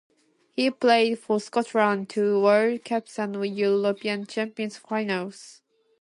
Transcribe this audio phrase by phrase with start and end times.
[0.55, 5.61] He played for Scotland at two World Cups and one European Champions finals.